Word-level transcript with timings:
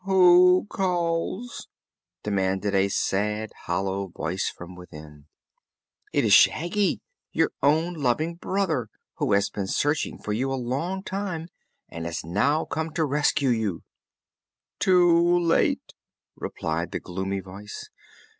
"Who 0.03 0.65
calls," 0.67 1.67
demanded 2.23 2.73
a 2.73 2.89
sad, 2.89 3.51
hollow 3.65 4.07
voice 4.07 4.49
from 4.49 4.75
within. 4.75 5.27
"It 6.11 6.25
is 6.25 6.33
Shaggy 6.33 7.01
your 7.31 7.51
own 7.61 7.93
loving 7.93 8.33
brother 8.33 8.89
who 9.17 9.33
has 9.33 9.51
been 9.51 9.67
searching 9.67 10.17
for 10.17 10.33
you 10.33 10.51
a 10.51 10.55
long 10.55 11.03
time 11.03 11.49
and 11.87 12.07
has 12.07 12.25
now 12.25 12.65
come 12.65 12.89
to 12.93 13.05
rescue 13.05 13.49
you." 13.49 13.83
"Too 14.79 15.37
late!" 15.39 15.93
replied 16.35 16.93
the 16.93 16.99
gloomy 16.99 17.41
voice. 17.41 17.87